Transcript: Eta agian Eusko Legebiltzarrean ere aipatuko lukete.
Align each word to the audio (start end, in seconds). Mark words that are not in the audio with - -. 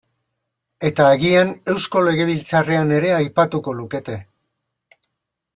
Eta 0.89 1.09
agian 1.17 1.51
Eusko 1.75 2.03
Legebiltzarrean 2.07 2.97
ere 3.01 3.15
aipatuko 3.21 3.79
lukete. 3.83 4.21